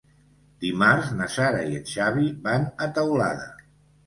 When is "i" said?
1.73-1.77